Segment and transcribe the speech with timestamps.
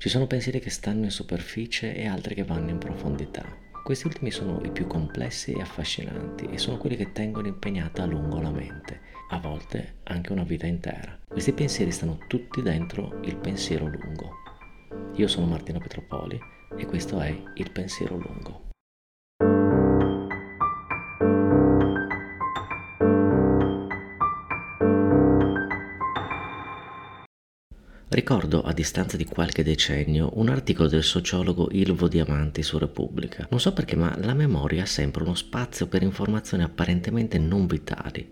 [0.00, 3.44] Ci sono pensieri che stanno in superficie e altri che vanno in profondità.
[3.84, 8.06] Questi ultimi sono i più complessi e affascinanti e sono quelli che tengono impegnata a
[8.06, 8.98] lungo la mente,
[9.28, 11.18] a volte anche una vita intera.
[11.28, 14.36] Questi pensieri stanno tutti dentro il pensiero lungo.
[15.16, 16.40] Io sono Martino Petropoli
[16.78, 18.69] e questo è il pensiero lungo.
[28.12, 33.46] Ricordo a distanza di qualche decennio un articolo del sociologo Ilvo Diamanti su Repubblica.
[33.50, 38.28] Non so perché, ma la memoria ha sempre uno spazio per informazioni apparentemente non vitali.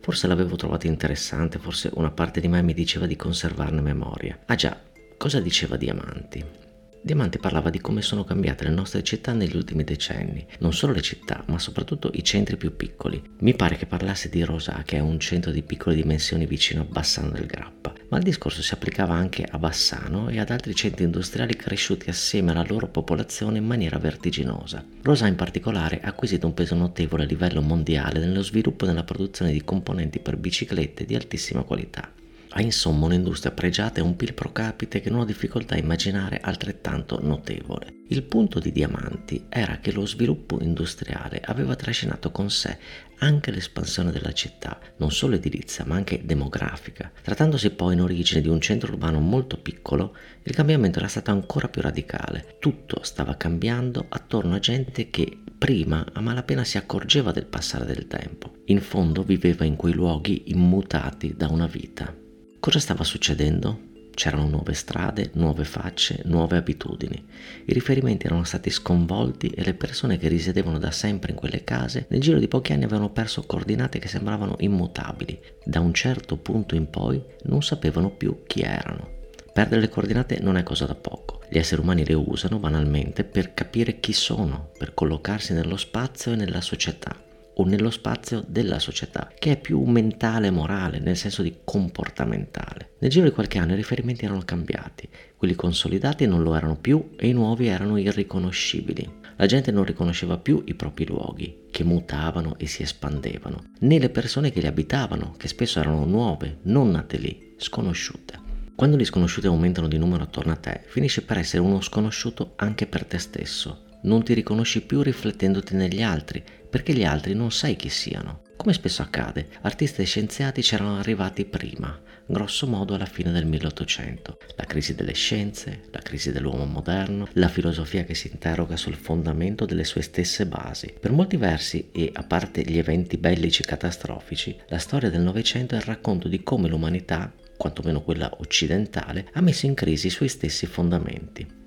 [0.00, 4.38] Forse l'avevo trovato interessante, forse una parte di me mi diceva di conservarne memoria.
[4.46, 4.80] Ah già,
[5.18, 6.63] cosa diceva Diamanti?
[7.04, 11.02] Diamante parlava di come sono cambiate le nostre città negli ultimi decenni, non solo le
[11.02, 13.22] città, ma soprattutto i centri più piccoli.
[13.40, 16.86] Mi pare che parlasse di Rosà, che è un centro di piccole dimensioni vicino a
[16.86, 21.04] Bassano del Grappa, ma il discorso si applicava anche a Bassano e ad altri centri
[21.04, 24.82] industriali cresciuti assieme alla loro popolazione in maniera vertiginosa.
[25.02, 29.04] Rosà in particolare ha acquisito un peso notevole a livello mondiale nello sviluppo e nella
[29.04, 32.10] produzione di componenti per biciclette di altissima qualità.
[32.56, 36.38] Ha insomma un'industria pregiata e un PIL pro capite che non ho difficoltà a immaginare
[36.40, 38.02] altrettanto notevole.
[38.10, 42.78] Il punto di Diamanti era che lo sviluppo industriale aveva trascinato con sé
[43.18, 47.10] anche l'espansione della città, non solo edilizia ma anche demografica.
[47.22, 51.66] Trattandosi poi in origine di un centro urbano molto piccolo, il cambiamento era stato ancora
[51.66, 52.58] più radicale.
[52.60, 58.06] Tutto stava cambiando attorno a gente che prima a malapena si accorgeva del passare del
[58.06, 58.58] tempo.
[58.66, 62.22] In fondo viveva in quei luoghi immutati da una vita.
[62.64, 63.78] Cosa stava succedendo?
[64.14, 67.22] C'erano nuove strade, nuove facce, nuove abitudini.
[67.66, 72.06] I riferimenti erano stati sconvolti e le persone che risiedevano da sempre in quelle case
[72.08, 75.38] nel giro di pochi anni avevano perso coordinate che sembravano immutabili.
[75.62, 79.10] Da un certo punto in poi non sapevano più chi erano.
[79.52, 81.42] Perdere le coordinate non è cosa da poco.
[81.50, 86.36] Gli esseri umani le usano banalmente per capire chi sono, per collocarsi nello spazio e
[86.36, 87.14] nella società
[87.54, 92.92] o nello spazio della società, che è più mentale e morale, nel senso di comportamentale.
[92.98, 97.10] Nel giro di qualche anno i riferimenti erano cambiati, quelli consolidati non lo erano più
[97.16, 99.22] e i nuovi erano irriconoscibili.
[99.36, 104.10] La gente non riconosceva più i propri luoghi, che mutavano e si espandevano, né le
[104.10, 108.42] persone che li abitavano, che spesso erano nuove, non nate lì, sconosciute.
[108.76, 112.86] Quando gli sconosciuti aumentano di numero attorno a te, finisci per essere uno sconosciuto anche
[112.86, 113.83] per te stesso.
[114.04, 118.42] Non ti riconosci più riflettendoti negli altri, perché gli altri non sai chi siano.
[118.56, 124.38] Come spesso accade, artisti e scienziati c'erano arrivati prima, grosso modo alla fine del 1800.
[124.56, 129.64] La crisi delle scienze, la crisi dell'uomo moderno, la filosofia che si interroga sul fondamento
[129.64, 130.92] delle sue stesse basi.
[131.00, 135.78] Per molti versi, e a parte gli eventi bellici catastrofici, la storia del Novecento è
[135.78, 140.66] il racconto di come l'umanità, quantomeno quella occidentale, ha messo in crisi i suoi stessi
[140.66, 141.62] fondamenti.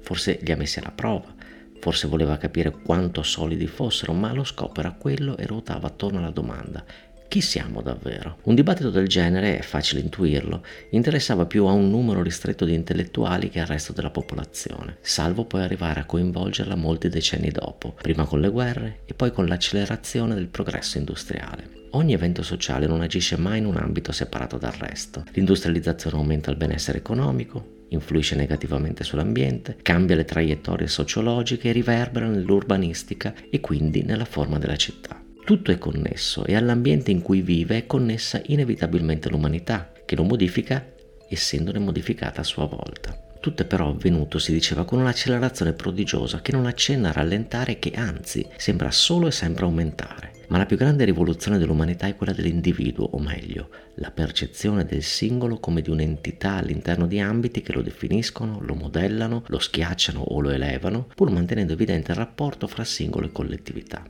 [0.00, 1.34] Forse li ha messi alla prova,
[1.80, 6.30] Forse voleva capire quanto solidi fossero, ma lo scopo era quello e ruotava attorno alla
[6.30, 6.84] domanda
[7.28, 8.38] chi siamo davvero?
[8.44, 13.50] Un dibattito del genere, è facile intuirlo, interessava più a un numero ristretto di intellettuali
[13.50, 18.40] che al resto della popolazione, salvo poi arrivare a coinvolgerla molti decenni dopo, prima con
[18.40, 21.76] le guerre e poi con l'accelerazione del progresso industriale.
[21.90, 25.24] Ogni evento sociale non agisce mai in un ambito separato dal resto.
[25.32, 33.34] L'industrializzazione aumenta il benessere economico, influisce negativamente sull'ambiente, cambia le traiettorie sociologiche e riverbera nell'urbanistica
[33.50, 35.22] e quindi nella forma della città.
[35.44, 40.84] Tutto è connesso e all'ambiente in cui vive è connessa inevitabilmente l'umanità, che lo modifica
[41.28, 43.16] essendone modificata a sua volta.
[43.40, 47.78] Tutto è però avvenuto, si diceva, con un'accelerazione prodigiosa che non accenna a rallentare e
[47.78, 50.37] che anzi sembra solo e sempre aumentare.
[50.48, 55.58] Ma la più grande rivoluzione dell'umanità è quella dell'individuo, o meglio, la percezione del singolo
[55.58, 60.50] come di un'entità all'interno di ambiti che lo definiscono, lo modellano, lo schiacciano o lo
[60.50, 64.02] elevano, pur mantenendo evidente il rapporto fra singolo e collettività.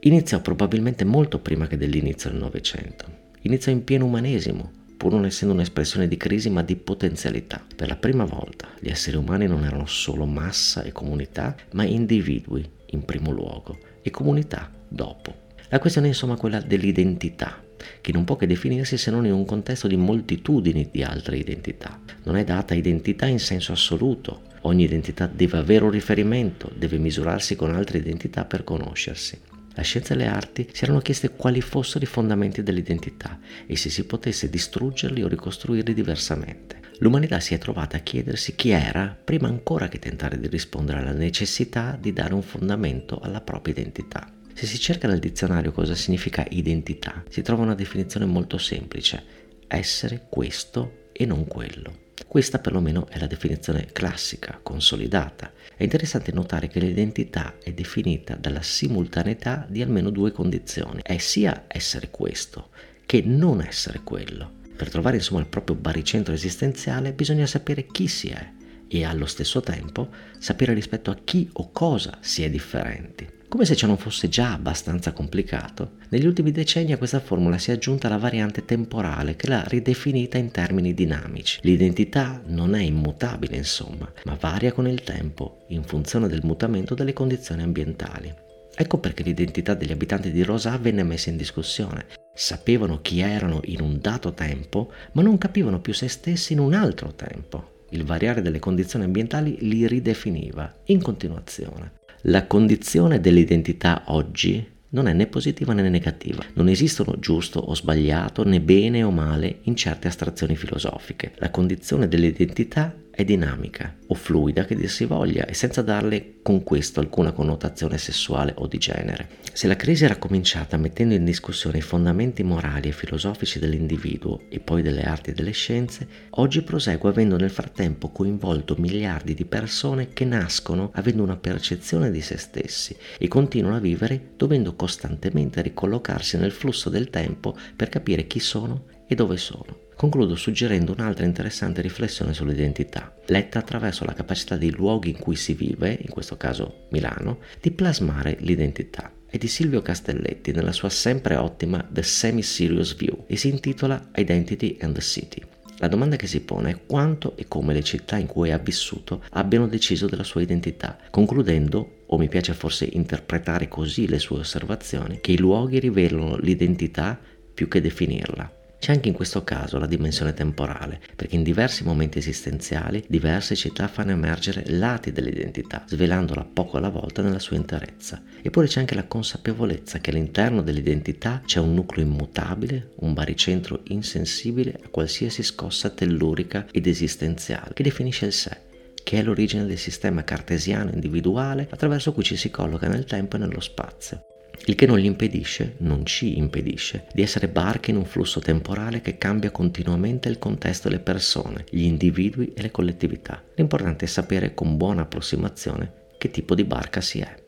[0.00, 3.20] Iniziò probabilmente molto prima che dell'inizio del Novecento.
[3.42, 7.62] Iniziò in pieno umanesimo, pur non essendo un'espressione di crisi ma di potenzialità.
[7.76, 12.66] Per la prima volta gli esseri umani non erano solo massa e comunità, ma individui
[12.86, 15.41] in primo luogo e comunità dopo.
[15.72, 17.64] La questione è insomma quella dell'identità,
[18.02, 21.98] che non può che definirsi se non in un contesto di moltitudini di altre identità.
[22.24, 27.56] Non è data identità in senso assoluto, ogni identità deve avere un riferimento, deve misurarsi
[27.56, 29.40] con altre identità per conoscersi.
[29.72, 33.88] La scienza e le arti si erano chieste quali fossero i fondamenti dell'identità e se
[33.88, 36.80] si potesse distruggerli o ricostruirli diversamente.
[36.98, 41.12] L'umanità si è trovata a chiedersi chi era prima ancora che tentare di rispondere alla
[41.12, 44.30] necessità di dare un fondamento alla propria identità.
[44.54, 49.22] Se si cerca nel dizionario cosa significa identità, si trova una definizione molto semplice,
[49.66, 52.00] essere questo e non quello.
[52.26, 55.52] Questa perlomeno è la definizione classica, consolidata.
[55.76, 61.00] È interessante notare che l'identità è definita dalla simultaneità di almeno due condizioni.
[61.02, 62.70] È sia essere questo
[63.04, 64.60] che non essere quello.
[64.74, 68.50] Per trovare insomma il proprio baricentro esistenziale bisogna sapere chi si è
[68.88, 70.08] e allo stesso tempo
[70.38, 73.40] sapere rispetto a chi o cosa si è differenti.
[73.52, 77.68] Come se ciò non fosse già abbastanza complicato, negli ultimi decenni a questa formula si
[77.68, 81.58] è aggiunta la variante temporale che l'ha ridefinita in termini dinamici.
[81.60, 87.12] L'identità non è immutabile, insomma, ma varia con il tempo in funzione del mutamento delle
[87.12, 88.34] condizioni ambientali.
[88.74, 92.06] Ecco perché l'identità degli abitanti di Rosà venne messa in discussione.
[92.34, 96.72] Sapevano chi erano in un dato tempo, ma non capivano più se stessi in un
[96.72, 97.84] altro tempo.
[97.90, 102.00] Il variare delle condizioni ambientali li ridefiniva in continuazione.
[102.26, 106.44] La condizione dell'identità oggi non è né positiva né negativa.
[106.54, 111.32] Non esistono giusto o sbagliato, né bene o male in certe astrazioni filosofiche.
[111.38, 116.62] La condizione dell'identità è dinamica o fluida che dir si voglia e senza darle con
[116.62, 119.28] questo alcuna connotazione sessuale o di genere.
[119.52, 124.60] Se la crisi era cominciata mettendo in discussione i fondamenti morali e filosofici dell'individuo e
[124.60, 130.08] poi delle arti e delle scienze, oggi prosegue avendo nel frattempo coinvolto miliardi di persone
[130.12, 136.38] che nascono avendo una percezione di se stessi e continuano a vivere dovendo costantemente ricollocarsi
[136.38, 139.81] nel flusso del tempo per capire chi sono e dove sono.
[139.94, 145.54] Concludo suggerendo un'altra interessante riflessione sull'identità, letta attraverso la capacità dei luoghi in cui si
[145.54, 149.12] vive, in questo caso Milano, di plasmare l'identità.
[149.28, 154.76] È di Silvio Castelletti nella sua sempre ottima The Semi-Serious View e si intitola Identity
[154.80, 155.40] and the City.
[155.78, 159.22] La domanda che si pone è quanto e come le città in cui ha vissuto
[159.30, 165.20] abbiano deciso della sua identità, concludendo, o mi piace forse interpretare così le sue osservazioni,
[165.20, 167.18] che i luoghi rivelano l'identità
[167.54, 168.60] più che definirla.
[168.82, 173.86] C'è anche in questo caso la dimensione temporale, perché in diversi momenti esistenziali diverse città
[173.86, 178.20] fanno emergere lati dell'identità, svelandola poco alla volta nella sua interezza.
[178.42, 184.76] Eppure c'è anche la consapevolezza che all'interno dell'identità c'è un nucleo immutabile, un baricentro insensibile
[184.82, 188.70] a qualsiasi scossa tellurica ed esistenziale, che definisce il sé
[189.04, 193.38] che è l'origine del sistema cartesiano individuale attraverso cui ci si colloca nel tempo e
[193.40, 194.26] nello spazio
[194.66, 199.00] il che non gli impedisce, non ci impedisce, di essere barche in un flusso temporale
[199.00, 203.42] che cambia continuamente il contesto delle persone, gli individui e le collettività.
[203.56, 207.40] L'importante è sapere con buona approssimazione che tipo di barca si è.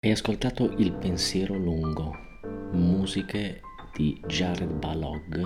[0.00, 2.12] Hai ascoltato Il pensiero lungo,
[2.72, 3.62] musiche
[3.96, 5.40] di Jared Balog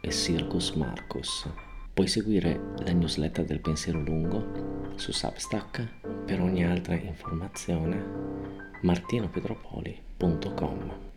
[0.00, 1.67] e Circus Marcus.
[1.98, 5.84] Puoi seguire la newsletter del pensiero lungo su Substack.
[6.26, 8.00] Per ogni altra informazione
[8.82, 11.07] martinopetropoli.com